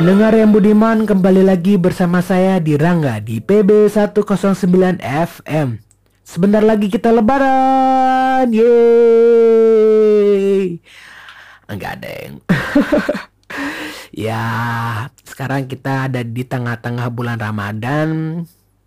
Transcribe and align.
Pendengar 0.00 0.32
yang 0.32 0.48
budiman 0.48 1.04
kembali 1.04 1.44
lagi 1.44 1.76
bersama 1.76 2.24
saya 2.24 2.56
di 2.56 2.72
Rangga 2.72 3.20
di 3.20 3.36
PB 3.36 3.92
109 3.92 4.96
FM. 5.04 5.76
Sebentar 6.24 6.64
lagi 6.64 6.88
kita 6.88 7.12
lebaran. 7.12 8.48
Yeay. 8.48 8.80
Enggak 11.68 12.00
deng. 12.00 12.40
ya, 14.24 14.40
sekarang 15.20 15.68
kita 15.68 16.08
ada 16.08 16.24
di 16.24 16.48
tengah-tengah 16.48 17.12
bulan 17.12 17.36
Ramadan. 17.36 18.40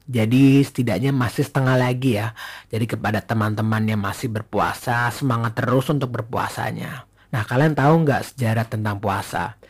Jadi 0.10 0.66
setidaknya 0.66 1.14
masih 1.14 1.46
setengah 1.46 1.78
lagi 1.78 2.18
ya. 2.18 2.34
Jadi 2.74 2.90
kepada 2.90 3.22
teman-teman 3.22 3.86
yang 3.86 4.02
masih 4.02 4.34
berpuasa, 4.34 5.14
semangat 5.14 5.62
terus 5.62 5.86
untuk 5.94 6.10
berpuasanya. 6.10 7.06
Nah 7.30 7.46
kalian 7.46 7.78
tahu 7.78 8.02
nggak 8.02 8.34
sejarah 8.34 8.66
tentang 8.66 8.98
puasa? 8.98 9.62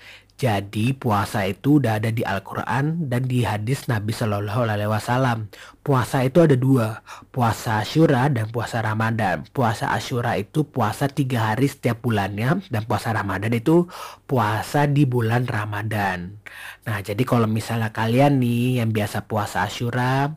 Jadi 0.43 0.91
puasa 0.91 1.47
itu 1.47 1.79
udah 1.79 2.03
ada 2.03 2.11
di 2.11 2.19
Al-Quran 2.19 3.07
dan 3.07 3.31
di 3.31 3.47
hadis 3.47 3.87
Nabi 3.87 4.11
Shallallahu 4.11 4.67
Alaihi 4.67 4.91
Wasallam. 4.91 5.47
Puasa 5.79 6.19
itu 6.27 6.43
ada 6.43 6.59
dua, 6.59 6.99
puasa 7.31 7.79
Ashura 7.79 8.27
dan 8.27 8.51
puasa 8.51 8.83
Ramadan. 8.83 9.47
Puasa 9.55 9.95
Ashura 9.95 10.35
itu 10.35 10.67
puasa 10.67 11.07
tiga 11.07 11.55
hari 11.55 11.71
setiap 11.71 12.03
bulannya 12.03 12.59
dan 12.67 12.83
puasa 12.83 13.15
Ramadan 13.15 13.55
itu 13.55 13.87
puasa 14.27 14.83
di 14.83 15.07
bulan 15.07 15.47
Ramadan. 15.47 16.35
Nah 16.83 16.99
jadi 16.99 17.23
kalau 17.23 17.47
misalnya 17.47 17.95
kalian 17.95 18.43
nih 18.43 18.83
yang 18.83 18.91
biasa 18.91 19.23
puasa 19.23 19.63
Ashura 19.63 20.27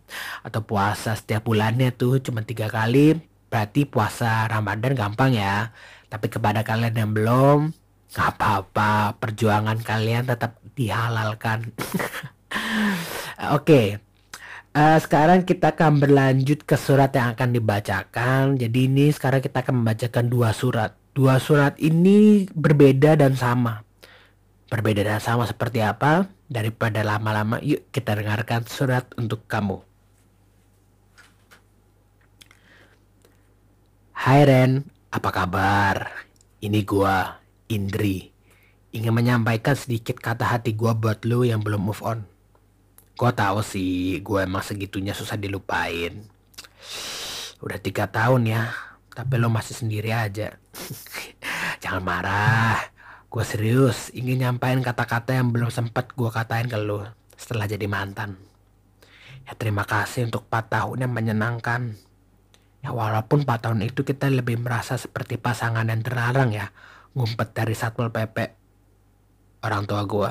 atau 0.46 0.62
puasa 0.62 1.18
setiap 1.18 1.51
bulannya 1.51 1.91
tuh 1.91 2.23
cuma 2.23 2.46
tiga 2.46 2.70
kali, 2.70 3.18
berarti 3.51 3.82
puasa 3.91 4.46
Ramadan 4.46 4.95
gampang 4.95 5.35
ya. 5.35 5.74
Tapi 6.07 6.30
kepada 6.30 6.63
kalian 6.63 6.95
yang 6.95 7.10
belum, 7.10 7.74
Gak 8.12 8.38
apa-apa, 8.38 9.18
perjuangan 9.18 9.82
kalian 9.82 10.30
tetap 10.30 10.62
dihalalkan. 10.76 11.73
Oke, 13.52 13.60
okay. 13.60 13.87
uh, 14.76 14.96
eh, 14.96 14.98
sekarang 15.02 15.43
kita 15.45 15.74
akan 15.74 15.98
berlanjut 16.01 16.63
ke 16.63 16.76
surat 16.79 17.10
yang 17.13 17.35
akan 17.35 17.52
dibacakan. 17.52 18.57
Jadi 18.57 18.79
ini 18.88 19.10
sekarang 19.10 19.43
kita 19.43 19.60
akan 19.66 19.82
membacakan 19.82 20.24
dua 20.30 20.54
surat. 20.54 20.95
Dua 21.16 21.40
surat 21.40 21.74
ini 21.80 22.48
berbeda 22.52 23.16
dan 23.16 23.35
sama. 23.35 23.82
Berbeda 24.68 25.02
dan 25.04 25.20
sama 25.20 25.48
seperti 25.48 25.80
apa? 25.80 26.29
Daripada 26.46 27.02
lama-lama, 27.02 27.59
yuk 27.65 27.91
kita 27.91 28.15
dengarkan 28.15 28.68
surat 28.68 29.09
untuk 29.18 29.48
kamu. 29.51 29.82
Hai 34.16 34.43
Ren, 34.43 34.82
apa 35.13 35.30
kabar? 35.30 36.10
Ini 36.59 36.82
gua, 36.82 37.45
Indri 37.66 38.36
ingin 38.96 39.12
menyampaikan 39.12 39.76
sedikit 39.76 40.16
kata 40.22 40.46
hati 40.46 40.72
gue 40.72 40.88
buat 40.96 41.26
lo 41.28 41.45
yang 41.45 41.60
belum 41.60 41.82
move 41.82 42.00
on. 42.00 42.24
Gue 43.16 43.32
tahu 43.32 43.60
sih, 43.60 44.24
gue 44.24 44.38
emang 44.40 44.64
segitunya 44.64 45.12
susah 45.12 45.36
dilupain. 45.36 46.24
Udah 47.60 47.78
tiga 47.80 48.08
tahun 48.08 48.48
ya, 48.48 48.73
tapi 49.12 49.36
lo 49.36 49.52
masih 49.52 49.76
sendiri 49.76 50.16
aja. 50.16 50.56
Jangan 51.82 52.04
marah, 52.04 52.80
gue 53.28 53.45
serius 53.45 54.14
ingin 54.16 54.48
nyampain 54.48 54.80
kata-kata 54.80 55.36
yang 55.36 55.52
belum 55.52 55.68
sempat 55.68 56.16
gue 56.16 56.30
katain 56.32 56.68
ke 56.70 56.80
lo 56.80 57.04
setelah 57.36 57.68
jadi 57.68 57.84
mantan. 57.84 58.40
Ya 59.45 59.52
terima 59.54 59.84
kasih 59.84 60.26
untuk 60.26 60.48
4 60.48 60.73
tahun 60.73 61.06
yang 61.06 61.12
menyenangkan. 61.12 61.95
Ya 62.80 62.90
walaupun 62.90 63.45
4 63.45 63.62
tahun 63.62 63.80
itu 63.84 64.03
kita 64.03 64.26
lebih 64.32 64.58
merasa 64.58 64.97
seperti 64.97 65.36
pasangan 65.36 65.86
yang 65.86 66.03
terlarang 66.03 66.50
ya 66.50 66.72
ngumpet 67.16 67.56
dari 67.56 67.72
satpol 67.72 68.12
pp 68.12 68.37
orang 69.65 69.88
tua 69.88 70.04
gue 70.04 70.31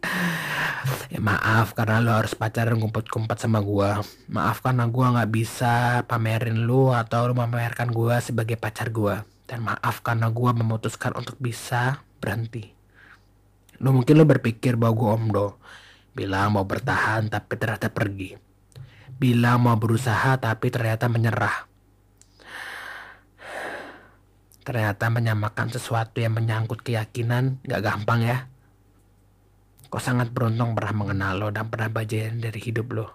ya 1.12 1.20
maaf 1.20 1.74
karena 1.74 1.98
lo 1.98 2.14
harus 2.14 2.38
pacaran 2.38 2.78
ngumpet-ngumpet 2.78 3.36
sama 3.36 3.58
gue 3.58 3.90
maaf 4.30 4.62
karena 4.62 4.86
gue 4.86 5.06
nggak 5.18 5.30
bisa 5.34 6.06
pamerin 6.06 6.64
lo 6.64 6.94
atau 6.94 7.28
lo 7.28 7.34
memamerkan 7.34 7.90
gue 7.90 8.14
sebagai 8.22 8.54
pacar 8.54 8.94
gue 8.94 9.40
dan 9.50 9.66
maaf 9.66 9.98
karena 10.06 10.30
gue 10.30 10.50
memutuskan 10.54 11.10
untuk 11.18 11.34
bisa 11.42 12.06
berhenti. 12.22 12.70
Lo 13.82 13.90
mungkin 13.90 14.14
lo 14.14 14.22
berpikir 14.22 14.78
bahwa 14.78 14.94
gue 14.94 15.10
omdo. 15.10 15.48
Bilang 16.14 16.54
mau 16.54 16.62
bertahan 16.62 17.26
tapi 17.26 17.58
ternyata 17.58 17.90
pergi. 17.90 18.38
Bilang 19.10 19.66
mau 19.66 19.74
berusaha 19.74 20.38
tapi 20.38 20.70
ternyata 20.70 21.10
menyerah 21.10 21.69
Ternyata 24.70 25.10
menyamakan 25.10 25.66
sesuatu 25.66 26.22
yang 26.22 26.38
menyangkut 26.38 26.86
keyakinan 26.86 27.58
gak 27.66 27.82
gampang 27.82 28.22
ya. 28.22 28.46
Kau 29.90 29.98
sangat 29.98 30.30
beruntung 30.30 30.78
pernah 30.78 30.94
mengenal 30.94 31.42
lo 31.42 31.48
dan 31.50 31.66
pernah 31.66 31.90
bagian 31.90 32.38
dari 32.38 32.62
hidup 32.62 32.86
lo. 32.94 33.10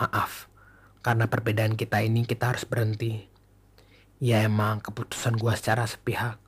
Maaf, 0.00 0.48
karena 1.04 1.28
perbedaan 1.28 1.76
kita 1.76 2.00
ini 2.00 2.24
kita 2.24 2.48
harus 2.48 2.64
berhenti. 2.64 3.28
Ya 4.24 4.40
emang 4.40 4.80
keputusan 4.80 5.36
gua 5.36 5.52
secara 5.52 5.84
sepihak. 5.84 6.40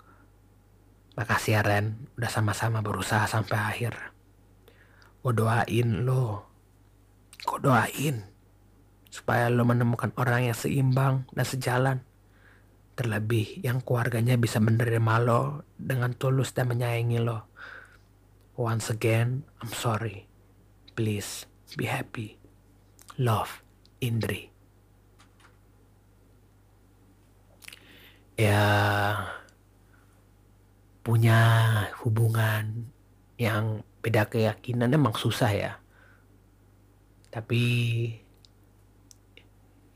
Makasih 1.20 1.60
ya 1.60 1.60
Ren, 1.60 2.08
udah 2.16 2.32
sama-sama 2.32 2.80
berusaha 2.80 3.28
sampai 3.28 3.60
akhir. 3.60 4.16
Gue 5.20 5.36
doain 5.36 6.08
lo. 6.08 6.48
Gue 7.44 7.60
doain. 7.60 8.24
Supaya 9.12 9.52
lo 9.52 9.68
menemukan 9.68 10.08
orang 10.16 10.48
yang 10.48 10.56
seimbang 10.56 11.28
dan 11.36 11.44
sejalan 11.44 12.00
Terlebih 12.98 13.64
yang 13.64 13.80
keluarganya 13.80 14.36
bisa 14.36 14.58
menerima 14.60 15.14
lo 15.22 15.64
dengan 15.76 16.12
tulus 16.14 16.52
dan 16.52 16.68
menyayangi 16.72 17.18
lo. 17.22 17.48
Once 18.60 18.92
again, 18.92 19.48
I'm 19.64 19.72
sorry. 19.72 20.28
Please 20.92 21.48
be 21.78 21.88
happy. 21.88 22.36
Love, 23.16 23.64
Indri. 24.04 24.52
Ya, 28.36 28.64
punya 31.04 31.40
hubungan 32.00 32.88
yang 33.40 33.84
beda 34.04 34.28
keyakinan 34.28 34.92
emang 34.92 35.16
susah 35.16 35.52
ya. 35.52 35.72
Tapi 37.28 37.62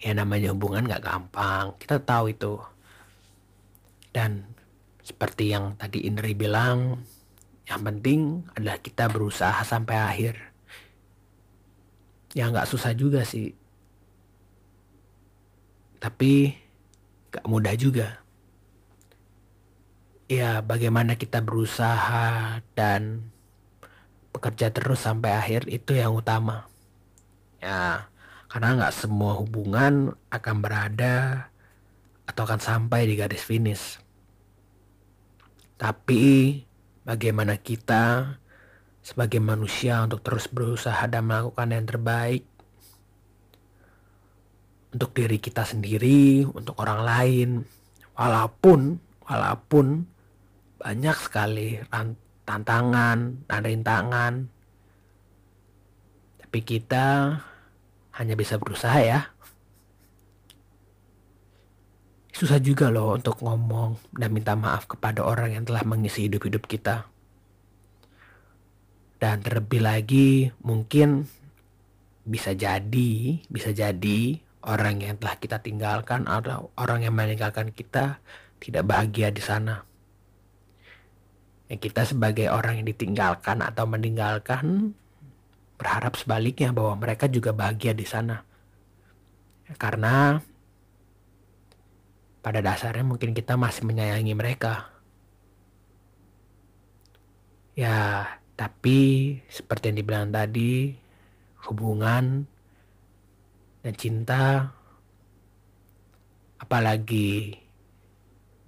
ya 0.00 0.12
namanya 0.12 0.52
hubungan 0.52 0.84
gak 0.84 1.04
gampang. 1.04 1.72
Kita 1.80 2.00
tahu 2.00 2.32
itu. 2.32 2.73
Dan 4.14 4.46
seperti 5.02 5.50
yang 5.50 5.74
tadi 5.74 6.06
Indri 6.06 6.38
bilang, 6.38 7.02
yang 7.66 7.82
penting 7.82 8.46
adalah 8.54 8.78
kita 8.78 9.10
berusaha 9.10 9.58
sampai 9.66 9.96
akhir. 9.98 10.34
Ya 12.38 12.46
nggak 12.46 12.70
susah 12.70 12.94
juga 12.94 13.26
sih. 13.26 13.56
Tapi 15.98 16.54
gak 17.34 17.46
mudah 17.50 17.74
juga. 17.74 18.20
Ya 20.28 20.60
bagaimana 20.60 21.18
kita 21.18 21.40
berusaha 21.42 22.60
dan 22.76 23.32
bekerja 24.30 24.68
terus 24.68 25.02
sampai 25.02 25.32
akhir 25.32 25.66
itu 25.72 25.96
yang 25.96 26.12
utama. 26.12 26.68
Ya 27.64 28.12
karena 28.52 28.76
nggak 28.76 28.94
semua 28.94 29.40
hubungan 29.40 30.12
akan 30.28 30.56
berada 30.60 31.48
atau 32.28 32.44
akan 32.44 32.60
sampai 32.60 33.08
di 33.08 33.16
garis 33.16 33.40
finish. 33.40 34.03
Tapi 35.74 36.62
bagaimana 37.02 37.58
kita 37.58 38.36
sebagai 39.04 39.42
manusia 39.42 40.00
untuk 40.00 40.24
terus 40.24 40.48
berusaha 40.48 41.04
dan 41.10 41.28
melakukan 41.28 41.68
yang 41.74 41.84
terbaik 41.84 42.44
untuk 44.94 45.10
diri 45.10 45.42
kita 45.42 45.66
sendiri, 45.66 46.46
untuk 46.46 46.78
orang 46.78 47.00
lain, 47.02 47.48
walaupun 48.14 49.02
walaupun 49.26 50.06
banyak 50.78 51.16
sekali 51.18 51.82
tantangan 52.46 53.42
dan 53.50 53.60
rintangan, 53.66 54.32
tapi 56.38 56.58
kita 56.62 57.06
hanya 58.14 58.34
bisa 58.38 58.54
berusaha 58.62 58.94
ya 59.02 59.26
susah 62.34 62.58
juga 62.58 62.90
loh 62.90 63.14
untuk 63.14 63.38
ngomong 63.38 64.10
dan 64.10 64.34
minta 64.34 64.58
maaf 64.58 64.90
kepada 64.90 65.22
orang 65.22 65.54
yang 65.54 65.62
telah 65.62 65.86
mengisi 65.86 66.26
hidup-hidup 66.26 66.66
kita. 66.66 67.06
Dan 69.22 69.40
terlebih 69.40 69.80
lagi 69.80 70.50
mungkin 70.66 71.30
bisa 72.26 72.50
jadi, 72.52 73.38
bisa 73.46 73.70
jadi 73.70 74.42
orang 74.66 74.98
yang 74.98 75.14
telah 75.22 75.38
kita 75.38 75.62
tinggalkan 75.62 76.26
atau 76.26 76.74
orang 76.74 77.06
yang 77.06 77.14
meninggalkan 77.14 77.70
kita 77.70 78.18
tidak 78.58 78.82
bahagia 78.82 79.30
di 79.30 79.40
sana. 79.40 79.86
Yang 81.70 81.80
kita 81.88 82.02
sebagai 82.04 82.50
orang 82.50 82.82
yang 82.82 82.86
ditinggalkan 82.90 83.62
atau 83.62 83.86
meninggalkan 83.86 84.92
berharap 85.78 86.18
sebaliknya 86.18 86.74
bahwa 86.74 86.98
mereka 86.98 87.30
juga 87.30 87.54
bahagia 87.54 87.94
di 87.94 88.04
sana. 88.04 88.42
Karena 89.78 90.42
pada 92.44 92.60
dasarnya 92.60 93.08
mungkin 93.08 93.32
kita 93.32 93.56
masih 93.56 93.88
menyayangi 93.88 94.36
mereka. 94.36 94.92
Ya, 97.72 98.28
tapi 98.52 99.40
seperti 99.48 99.88
yang 99.88 99.98
dibilang 100.04 100.28
tadi, 100.28 100.92
hubungan 101.64 102.44
dan 103.80 103.94
cinta 103.96 104.76
apalagi 106.60 107.56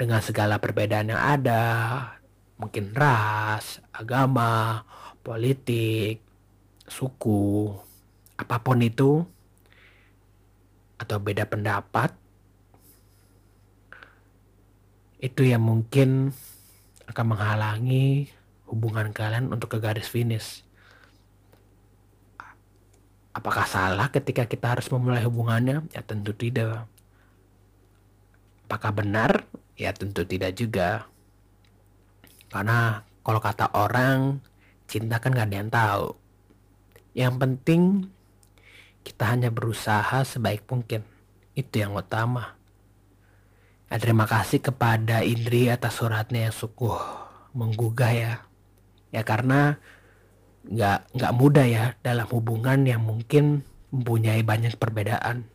dengan 0.01 0.25
segala 0.25 0.57
perbedaan 0.57 1.13
yang 1.13 1.21
ada, 1.21 1.65
mungkin 2.57 2.97
ras, 2.97 3.81
agama, 3.93 4.85
politik, 5.21 6.21
suku, 6.89 7.77
apa 8.37 8.57
pun 8.61 8.81
itu, 8.81 9.25
atau 10.97 11.17
beda 11.17 11.49
pendapat, 11.49 12.13
itu 15.17 15.49
yang 15.49 15.65
mungkin 15.65 16.37
akan 17.09 17.25
menghalangi 17.33 18.29
hubungan 18.69 19.15
kalian 19.15 19.49
untuk 19.49 19.73
ke 19.73 19.79
garis 19.81 20.11
finish. 20.11 20.67
Apakah 23.37 23.69
salah 23.69 24.09
ketika 24.09 24.49
kita 24.49 24.77
harus 24.77 24.89
memulai 24.89 25.21
hubungannya? 25.29 25.85
Ya 25.93 26.01
tentu 26.01 26.33
tidak. 26.33 26.89
Apakah 28.67 28.97
benar? 28.97 29.45
Ya 29.77 29.93
tentu 29.93 30.25
tidak 30.25 30.57
juga. 30.57 31.05
Karena 32.49 33.05
kalau 33.21 33.41
kata 33.45 33.69
orang, 33.77 34.41
cinta 34.89 35.21
kan 35.21 35.37
gak 35.37 35.53
ada 35.53 35.57
yang 35.61 35.69
tahu. 35.71 36.07
Yang 37.13 37.35
penting 37.37 37.83
kita 39.05 39.25
hanya 39.29 39.53
berusaha 39.53 40.25
sebaik 40.25 40.65
mungkin. 40.67 41.05
Itu 41.53 41.77
yang 41.85 41.93
utama. 41.93 42.56
Ya, 43.87 44.03
terima 44.03 44.27
kasih 44.27 44.59
kepada 44.59 45.23
Indri 45.23 45.71
atas 45.71 46.03
suratnya 46.03 46.51
yang 46.51 46.55
sungguh 46.55 46.99
menggugah 47.55 48.11
ya. 48.11 48.33
Ya 49.15 49.23
karena 49.23 49.79
nggak 50.67 51.15
nggak 51.15 51.33
mudah 51.39 51.67
ya 51.71 51.85
dalam 52.03 52.27
hubungan 52.35 52.83
yang 52.83 53.07
mungkin 53.07 53.63
mempunyai 53.95 54.43
banyak 54.43 54.75
perbedaan. 54.75 55.47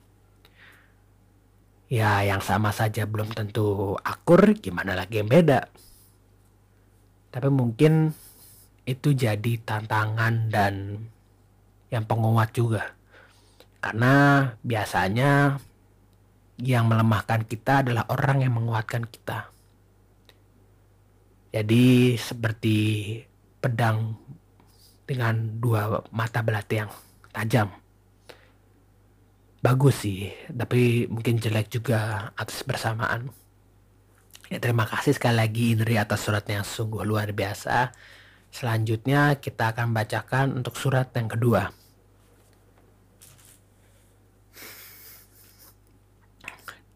Ya 1.91 2.23
yang 2.23 2.39
sama 2.39 2.71
saja 2.71 3.03
belum 3.03 3.35
tentu 3.35 3.99
akur 3.99 4.55
gimana 4.55 4.95
lagi 4.95 5.19
yang 5.19 5.27
beda? 5.27 5.67
Tapi 7.35 7.51
mungkin 7.51 8.15
itu 8.87 9.11
jadi 9.11 9.59
tantangan 9.59 10.47
dan 10.47 11.03
yang 11.91 12.07
penguat 12.07 12.55
juga. 12.55 12.95
Karena 13.83 14.47
biasanya 14.63 15.59
yang 16.61 16.87
melemahkan 16.87 17.43
kita 17.45 17.85
adalah 17.85 18.05
orang 18.09 18.45
yang 18.45 18.53
menguatkan 18.55 19.05
kita 19.09 19.49
jadi 21.51 22.15
seperti 22.15 22.77
pedang 23.59 24.15
dengan 25.03 25.59
dua 25.59 25.99
mata 26.15 26.39
belati 26.39 26.75
yang 26.79 26.91
tajam 27.35 27.81
bagus 29.61 30.03
sih, 30.03 30.33
tapi 30.49 31.05
mungkin 31.05 31.37
jelek 31.37 31.69
juga 31.69 32.33
atas 32.33 32.65
bersamaan. 32.65 33.29
Ya, 34.49 34.59
terima 34.59 34.83
kasih 34.83 35.15
sekali 35.15 35.37
lagi 35.37 35.71
Indri 35.71 35.95
atas 35.95 36.27
suratnya 36.27 36.59
yang 36.59 36.67
sungguh 36.67 37.05
luar 37.07 37.31
biasa. 37.31 37.93
Selanjutnya 38.51 39.39
kita 39.39 39.71
akan 39.71 39.95
bacakan 39.95 40.59
untuk 40.59 40.75
surat 40.75 41.07
yang 41.15 41.31
kedua. 41.31 41.71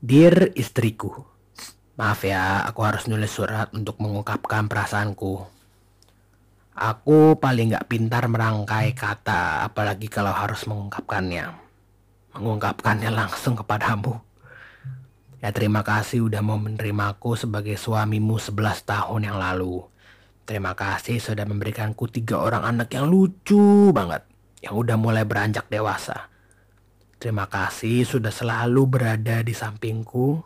Dear 0.06 0.54
istriku, 0.54 1.26
maaf 1.98 2.22
ya 2.22 2.62
aku 2.70 2.86
harus 2.86 3.10
nulis 3.10 3.34
surat 3.34 3.74
untuk 3.74 3.98
mengungkapkan 3.98 4.70
perasaanku. 4.70 5.50
Aku 6.78 7.42
paling 7.42 7.74
gak 7.74 7.90
pintar 7.90 8.30
merangkai 8.30 8.94
kata, 8.94 9.66
apalagi 9.66 10.06
kalau 10.06 10.30
harus 10.30 10.70
mengungkapkannya 10.70 11.66
mengungkapkannya 12.38 13.10
langsung 13.16 13.56
kepadamu. 13.56 14.20
Ya 15.40 15.50
terima 15.56 15.82
kasih 15.82 16.28
udah 16.28 16.44
mau 16.44 16.62
menerimaku 16.62 17.40
sebagai 17.40 17.80
suamimu 17.80 18.38
11 18.38 18.86
tahun 18.86 19.22
yang 19.32 19.42
lalu. 19.42 19.88
Terima 20.46 20.78
kasih 20.78 21.18
sudah 21.18 21.50
memberikanku 21.50 22.06
tiga 22.14 22.38
orang 22.38 22.62
anak 22.62 22.94
yang 22.94 23.10
lucu 23.10 23.90
banget. 23.90 24.22
Yang 24.62 24.86
udah 24.86 24.98
mulai 25.02 25.26
beranjak 25.26 25.66
dewasa. 25.66 26.35
Terima 27.26 27.50
kasih 27.50 28.06
sudah 28.06 28.30
selalu 28.30 28.86
berada 28.86 29.42
di 29.42 29.50
sampingku. 29.50 30.46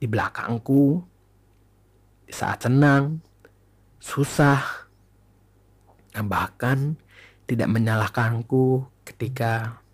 Di 0.00 0.08
belakangku. 0.08 1.04
Di 2.24 2.32
saat 2.32 2.64
senang. 2.64 3.20
Susah. 4.00 4.88
Dan 6.16 6.32
bahkan 6.32 6.96
tidak 7.44 7.68
menyalahkanku 7.68 8.88
ketika 9.04 9.84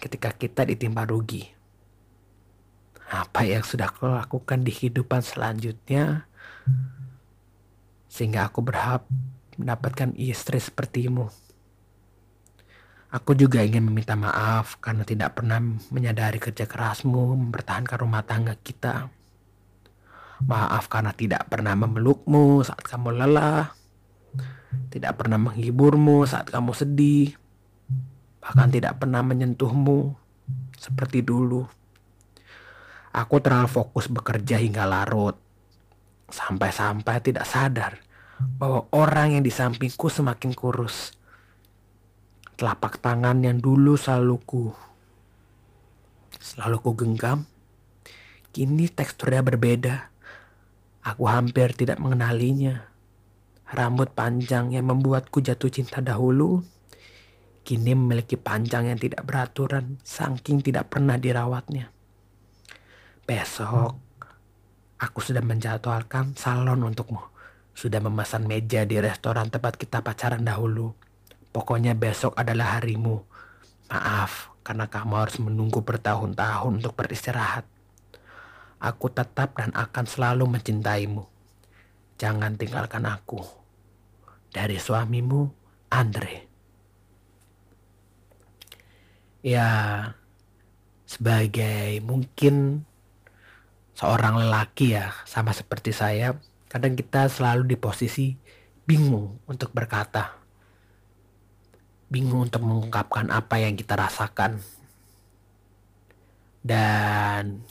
ketika 0.00 0.32
kita 0.32 0.64
ditimpa 0.64 1.04
rugi. 1.04 1.44
Apa 3.12 3.44
yang 3.44 3.60
sudah 3.60 3.92
kau 3.92 4.08
lakukan 4.08 4.64
di 4.64 4.72
kehidupan 4.72 5.20
selanjutnya 5.20 6.24
sehingga 8.08 8.48
aku 8.48 8.64
berhak 8.64 9.04
mendapatkan 9.60 10.16
istri 10.16 10.56
sepertimu. 10.56 11.28
Aku 13.10 13.34
juga 13.34 13.58
ingin 13.62 13.90
meminta 13.90 14.14
maaf 14.14 14.78
karena 14.78 15.02
tidak 15.02 15.38
pernah 15.38 15.58
menyadari 15.90 16.38
kerja 16.38 16.66
kerasmu 16.66 17.34
mempertahankan 17.34 17.98
rumah 17.98 18.22
tangga 18.22 18.54
kita. 18.54 19.10
Maaf 20.46 20.86
karena 20.86 21.10
tidak 21.10 21.50
pernah 21.50 21.74
memelukmu 21.74 22.62
saat 22.62 22.86
kamu 22.86 23.18
lelah. 23.18 23.74
Tidak 24.94 25.12
pernah 25.18 25.42
menghiburmu 25.42 26.22
saat 26.22 26.46
kamu 26.48 26.70
sedih 26.70 27.34
bahkan 28.40 28.72
tidak 28.72 28.96
pernah 28.98 29.20
menyentuhmu 29.20 30.16
seperti 30.74 31.20
dulu. 31.20 31.68
Aku 33.12 33.36
terlalu 33.42 33.68
fokus 33.68 34.08
bekerja 34.08 34.56
hingga 34.56 34.88
larut, 34.88 35.36
sampai-sampai 36.30 37.20
tidak 37.20 37.44
sadar 37.44 38.00
bahwa 38.56 38.88
orang 38.94 39.36
yang 39.38 39.44
di 39.44 39.52
sampingku 39.52 40.08
semakin 40.08 40.56
kurus. 40.56 41.19
Telapak 42.60 43.00
tangan 43.00 43.40
yang 43.40 43.56
dulu 43.56 43.96
selalu 43.96 44.36
ku 44.44 44.64
selalu 46.36 46.76
ku 46.84 46.92
genggam, 46.92 47.48
kini 48.52 48.92
teksturnya 48.92 49.40
berbeda. 49.40 50.12
Aku 51.00 51.24
hampir 51.24 51.72
tidak 51.72 51.96
mengenalinya. 51.96 52.84
Rambut 53.72 54.12
panjang 54.12 54.76
yang 54.76 54.92
membuatku 54.92 55.40
jatuh 55.40 55.72
cinta 55.72 56.04
dahulu 56.04 56.60
kini 57.64 57.94
memiliki 57.94 58.34
panjang 58.34 58.90
yang 58.90 58.98
tidak 58.98 59.22
beraturan, 59.22 60.00
saking 60.02 60.64
tidak 60.64 60.90
pernah 60.90 61.20
dirawatnya. 61.20 61.92
Besok, 63.24 63.94
aku 64.98 65.18
sudah 65.22 65.44
menjadwalkan 65.44 66.34
salon 66.34 66.82
untukmu. 66.82 67.22
Sudah 67.70 68.02
memesan 68.02 68.44
meja 68.50 68.82
di 68.84 68.98
restoran 68.98 69.48
tempat 69.48 69.78
kita 69.78 70.02
pacaran 70.02 70.42
dahulu. 70.42 70.92
Pokoknya 71.50 71.98
besok 71.98 72.38
adalah 72.38 72.78
harimu. 72.78 73.22
Maaf, 73.90 74.54
karena 74.62 74.86
kamu 74.86 75.14
harus 75.18 75.36
menunggu 75.42 75.82
bertahun-tahun 75.82 76.78
untuk 76.78 76.94
beristirahat. 76.94 77.66
Aku 78.78 79.10
tetap 79.10 79.58
dan 79.58 79.74
akan 79.74 80.04
selalu 80.06 80.46
mencintaimu. 80.46 81.26
Jangan 82.16 82.54
tinggalkan 82.54 83.04
aku. 83.04 83.42
Dari 84.50 84.78
suamimu, 84.78 85.50
Andre 85.90 86.50
ya 89.40 89.68
sebagai 91.08 91.98
mungkin 92.04 92.84
seorang 93.96 94.36
lelaki 94.36 94.96
ya 94.96 95.16
sama 95.24 95.56
seperti 95.56 95.96
saya 95.96 96.36
kadang 96.68 96.94
kita 96.94 97.26
selalu 97.26 97.74
di 97.74 97.76
posisi 97.80 98.36
bingung 98.84 99.40
untuk 99.48 99.72
berkata 99.72 100.39
bingung 102.10 102.50
untuk 102.50 102.66
mengungkapkan 102.66 103.30
apa 103.30 103.62
yang 103.62 103.78
kita 103.78 103.94
rasakan 103.94 104.58
dan 106.60 107.62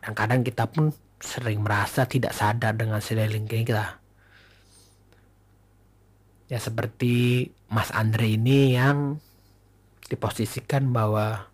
dan 0.00 0.12
kadang 0.16 0.40
kita 0.42 0.66
pun 0.66 0.90
sering 1.20 1.60
merasa 1.60 2.08
tidak 2.08 2.32
sadar 2.32 2.74
dengan 2.74 2.98
sekeliling 2.98 3.44
kita 3.44 4.00
ya 6.48 6.58
seperti 6.58 7.46
Mas 7.68 7.92
Andre 7.92 8.34
ini 8.34 8.72
yang 8.72 9.20
diposisikan 10.08 10.88
bahwa 10.88 11.52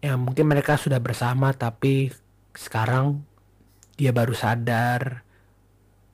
ya 0.00 0.16
mungkin 0.16 0.48
mereka 0.48 0.80
sudah 0.80 0.96
bersama 0.96 1.52
tapi 1.52 2.08
sekarang 2.56 3.20
dia 4.00 4.16
baru 4.16 4.32
sadar 4.32 5.24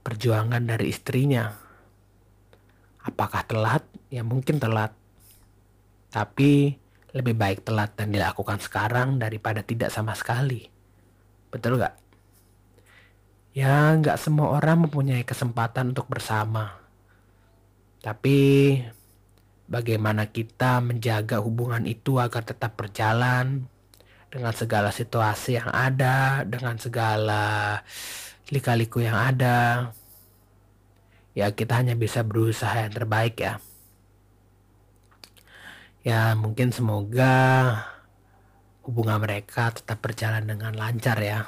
perjuangan 0.02 0.62
dari 0.66 0.90
istrinya. 0.90 1.61
Apakah 3.02 3.42
telat? 3.46 3.82
Ya 4.08 4.22
mungkin 4.22 4.62
telat. 4.62 4.94
Tapi 6.12 6.76
lebih 7.12 7.34
baik 7.36 7.66
telat 7.68 7.92
dan 7.98 8.08
dilakukan 8.08 8.58
sekarang 8.62 9.20
daripada 9.20 9.60
tidak 9.60 9.92
sama 9.92 10.16
sekali. 10.16 10.64
Betul 11.52 11.76
gak? 11.76 11.94
Ya, 13.52 13.92
nggak 13.92 14.16
semua 14.16 14.56
orang 14.56 14.88
mempunyai 14.88 15.28
kesempatan 15.28 15.92
untuk 15.92 16.08
bersama. 16.08 16.80
Tapi 18.00 18.80
bagaimana 19.68 20.24
kita 20.32 20.80
menjaga 20.80 21.36
hubungan 21.44 21.84
itu 21.84 22.16
agar 22.16 22.48
tetap 22.48 22.80
berjalan 22.80 23.68
dengan 24.32 24.56
segala 24.56 24.88
situasi 24.88 25.60
yang 25.60 25.68
ada, 25.68 26.48
dengan 26.48 26.80
segala 26.80 27.76
lika-liku 28.48 29.04
yang 29.04 29.20
ada. 29.20 29.92
Ya, 31.32 31.48
kita 31.52 31.80
hanya 31.80 31.96
bisa 31.96 32.20
berusaha 32.20 32.76
yang 32.76 32.92
terbaik 32.92 33.40
ya. 33.40 33.56
Ya, 36.02 36.34
mungkin 36.34 36.74
semoga 36.74 37.32
hubungan 38.82 39.22
mereka 39.22 39.70
tetap 39.70 40.02
berjalan 40.02 40.42
dengan 40.42 40.74
lancar 40.74 41.18
ya. 41.22 41.46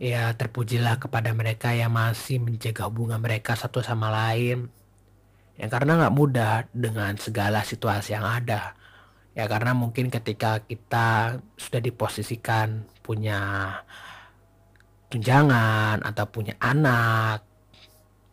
Ya 0.00 0.32
terpujilah 0.32 0.96
kepada 0.96 1.34
mereka 1.36 1.76
yang 1.76 1.92
masih 1.92 2.40
menjaga 2.40 2.88
hubungan 2.88 3.20
mereka 3.20 3.52
satu 3.52 3.84
sama 3.84 4.08
lain. 4.08 4.72
Ya 5.60 5.68
karena 5.68 6.00
nggak 6.00 6.16
mudah 6.16 6.64
dengan 6.72 7.20
segala 7.20 7.60
situasi 7.60 8.16
yang 8.16 8.24
ada. 8.24 8.72
Ya 9.36 9.44
karena 9.44 9.76
mungkin 9.76 10.08
ketika 10.08 10.64
kita 10.64 11.36
sudah 11.60 11.80
diposisikan 11.84 12.88
punya 13.04 13.40
tunjangan 15.12 16.00
atau 16.00 16.24
punya 16.32 16.56
anak, 16.62 17.49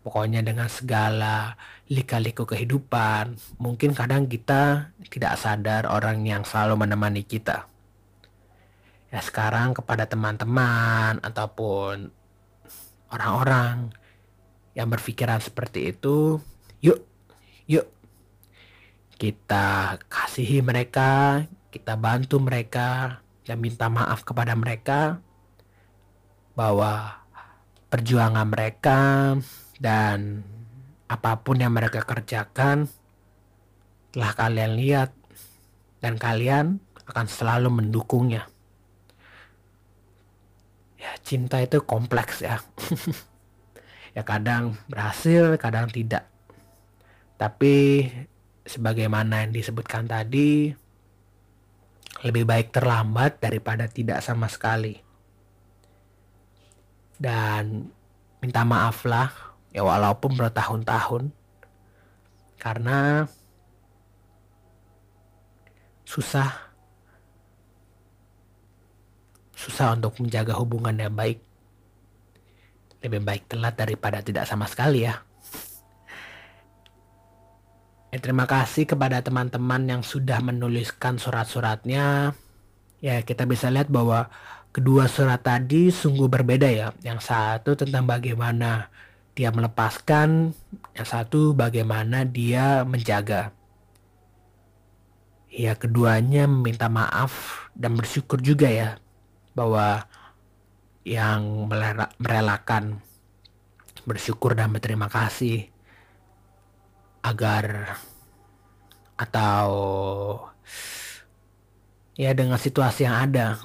pokoknya 0.08 0.40
dengan 0.40 0.72
segala 0.72 1.60
lika-liku 1.92 2.48
kehidupan, 2.48 3.36
mungkin 3.60 3.92
kadang 3.92 4.32
kita 4.32 4.96
tidak 5.12 5.36
sadar 5.36 5.84
orang 5.84 6.24
yang 6.24 6.48
selalu 6.48 6.88
menemani 6.88 7.28
kita. 7.28 7.68
Ya 9.12 9.20
sekarang 9.20 9.76
kepada 9.76 10.08
teman-teman 10.08 11.20
ataupun 11.20 12.08
orang-orang 13.12 13.92
yang 14.80 14.88
berpikiran 14.88 15.44
seperti 15.44 15.92
itu 15.92 16.40
yuk 16.80 17.04
yuk. 17.68 17.92
Kita 19.20 20.00
kasihi 20.08 20.64
mereka 20.64 21.44
kita 21.68 22.00
bantu 22.00 22.40
mereka 22.40 23.20
dan 23.44 23.60
minta 23.60 23.92
maaf 23.92 24.24
kepada 24.24 24.56
mereka 24.56 25.20
bahwa 26.56 27.28
perjuangan 27.92 28.48
mereka 28.48 29.00
dan 29.78 30.42
apa 31.08 31.40
pun 31.40 31.62
yang 31.62 31.72
mereka 31.72 32.04
kerjakan 32.04 32.90
telah 34.12 34.32
kalian 34.34 34.76
lihat 34.76 35.14
dan 36.02 36.18
kalian 36.20 36.82
akan 37.08 37.26
selalu 37.30 37.70
mendukungnya. 37.72 38.50
Ya 40.98 41.14
cinta 41.24 41.62
itu 41.62 41.80
kompleks 41.86 42.44
ya. 42.44 42.60
Ya 44.18 44.26
kadang 44.26 44.74
berhasil 44.90 45.62
kadang 45.62 45.94
tidak. 45.94 46.26
Tapi 47.38 48.10
sebagaimana 48.66 49.46
yang 49.46 49.54
disebutkan 49.54 50.10
tadi 50.10 50.74
lebih 52.26 52.50
baik 52.50 52.74
terlambat 52.74 53.38
daripada 53.38 53.86
tidak 53.86 54.26
sama 54.26 54.50
sekali. 54.50 54.98
Dan 57.14 57.94
minta 58.42 58.66
maaf 58.66 59.06
lah 59.06 59.30
ya 59.72 59.82
walaupun 59.84 60.36
bertahun-tahun 60.36 61.32
karena 62.58 63.28
susah 66.08 66.68
susah 69.58 69.98
untuk 69.98 70.16
menjaga 70.22 70.54
hubungan 70.56 70.94
yang 70.94 71.12
baik. 71.12 71.42
Lebih 73.02 73.22
baik 73.26 73.44
telat 73.50 73.74
daripada 73.76 74.22
tidak 74.22 74.46
sama 74.46 74.70
sekali 74.70 75.04
ya. 75.04 75.18
Eh, 78.14 78.22
terima 78.24 78.48
kasih 78.48 78.88
kepada 78.88 79.20
teman-teman 79.20 79.84
yang 79.84 80.02
sudah 80.06 80.40
menuliskan 80.40 81.20
surat-suratnya. 81.20 82.32
Ya, 83.04 83.22
kita 83.22 83.44
bisa 83.44 83.68
lihat 83.68 83.92
bahwa 83.92 84.32
kedua 84.72 85.12
surat 85.12 85.44
tadi 85.44 85.92
sungguh 85.92 86.32
berbeda 86.32 86.70
ya. 86.72 86.88
Yang 87.04 87.28
satu 87.28 87.76
tentang 87.76 88.08
bagaimana 88.08 88.88
dia 89.38 89.54
melepaskan, 89.54 90.58
yang 90.98 91.08
satu 91.08 91.54
bagaimana 91.54 92.26
dia 92.26 92.82
menjaga. 92.82 93.54
Ya, 95.54 95.78
keduanya 95.78 96.50
meminta 96.50 96.90
maaf 96.90 97.70
dan 97.78 97.94
bersyukur 97.94 98.42
juga 98.42 98.66
ya 98.66 98.90
bahwa 99.54 100.10
yang 101.06 101.70
merelakan 102.18 103.00
bersyukur 104.10 104.58
dan 104.58 104.74
berterima 104.74 105.08
kasih 105.08 105.70
agar 107.22 107.96
atau 109.18 109.70
ya 112.18 112.34
dengan 112.34 112.58
situasi 112.58 113.06
yang 113.06 113.18
ada 113.18 113.62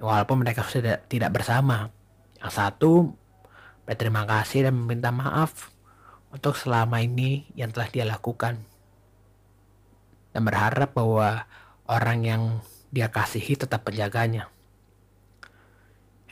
walaupun 0.00 0.44
mereka 0.44 0.64
sudah 0.64 1.00
tidak 1.08 1.34
bersama 1.34 1.92
yang 2.40 2.52
satu 2.52 3.12
berterima 3.84 4.24
kasih 4.24 4.68
dan 4.68 4.74
meminta 4.76 5.12
maaf 5.12 5.72
untuk 6.32 6.56
selama 6.56 7.00
ini 7.04 7.48
yang 7.56 7.70
telah 7.70 7.88
dia 7.92 8.04
lakukan 8.08 8.60
dan 10.34 10.42
berharap 10.42 10.96
bahwa 10.96 11.46
orang 11.86 12.18
yang 12.24 12.42
dia 12.90 13.12
kasihi 13.12 13.54
tetap 13.54 13.86
menjaganya 13.86 14.54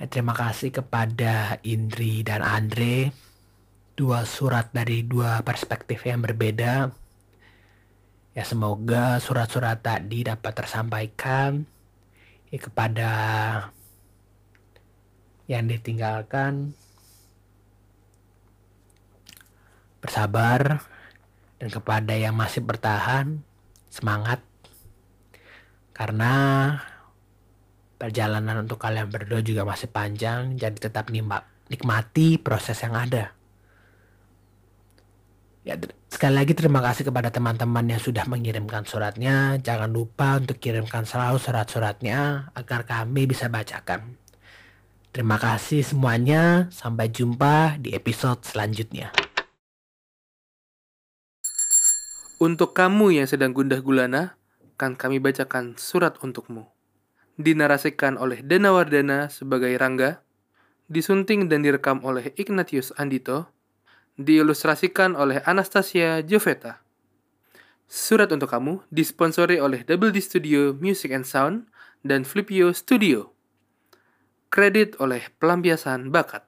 Ya, 0.03 0.11
terima 0.11 0.35
kasih 0.35 0.75
kepada 0.75 1.63
Indri 1.63 2.27
dan 2.27 2.43
Andre. 2.43 3.15
Dua 3.95 4.27
surat 4.27 4.75
dari 4.75 5.07
dua 5.07 5.47
perspektif 5.47 6.03
yang 6.03 6.27
berbeda. 6.27 6.91
Ya 8.35 8.43
semoga 8.43 9.23
surat-surat 9.23 9.79
tadi 9.79 10.27
dapat 10.27 10.59
tersampaikan 10.59 11.69
ya, 12.51 12.59
kepada 12.59 13.11
yang 15.47 15.71
ditinggalkan. 15.71 16.75
Bersabar 20.03 20.83
dan 21.63 21.69
kepada 21.71 22.13
yang 22.19 22.35
masih 22.35 22.61
bertahan 22.61 23.39
semangat 23.87 24.43
karena 25.93 26.35
perjalanan 28.01 28.67
untuk 28.67 28.83
kalian 28.83 29.07
berdua 29.07 29.39
juga 29.47 29.63
masih 29.63 29.87
panjang, 29.87 30.59
jadi 30.59 30.75
tetap 30.75 31.13
nikmati 31.15 32.43
proses 32.43 32.83
yang 32.83 32.99
ada. 32.99 33.31
Ya, 35.63 35.79
sekali 36.11 36.35
lagi 36.35 36.59
terima 36.59 36.83
kasih 36.83 37.07
kepada 37.07 37.31
teman-teman 37.31 37.87
yang 37.87 38.03
sudah 38.03 38.27
mengirimkan 38.27 38.83
suratnya. 38.83 39.63
Jangan 39.63 39.95
lupa 39.95 40.43
untuk 40.43 40.59
kirimkan 40.59 41.07
selalu 41.07 41.39
surat-suratnya 41.39 42.51
agar 42.59 42.83
kami 42.83 43.31
bisa 43.31 43.47
bacakan. 43.47 44.19
Terima 45.15 45.39
kasih 45.39 45.87
semuanya. 45.87 46.67
Sampai 46.75 47.15
jumpa 47.15 47.79
di 47.79 47.95
episode 47.95 48.43
selanjutnya. 48.43 49.22
Untuk 52.43 52.75
kamu 52.75 53.23
yang 53.23 53.31
sedang 53.31 53.55
gundah 53.55 53.79
gulana, 53.79 54.35
kan 54.75 54.99
kami 54.99 55.23
bacakan 55.23 55.79
surat 55.79 56.19
untukmu 56.27 56.67
dinarasikan 57.39 58.19
oleh 58.19 58.43
Dana 58.43 58.75
Wardana 58.75 59.31
sebagai 59.31 59.71
Rangga, 59.79 60.27
disunting 60.91 61.47
dan 61.47 61.63
direkam 61.63 62.03
oleh 62.03 62.35
Ignatius 62.35 62.91
Andito, 62.99 63.47
diilustrasikan 64.19 65.15
oleh 65.15 65.39
Anastasia 65.47 66.19
Joveta. 66.27 66.83
Surat 67.87 68.27
untuk 68.35 68.51
kamu 68.51 68.83
disponsori 68.91 69.63
oleh 69.63 69.87
Double 69.87 70.11
D 70.11 70.19
Studio 70.19 70.75
Music 70.75 71.15
and 71.15 71.23
Sound 71.23 71.71
dan 72.03 72.27
Flipio 72.27 72.75
Studio. 72.75 73.31
Kredit 74.51 74.99
oleh 74.99 75.31
pelampiasan 75.39 76.11
bakat. 76.11 76.45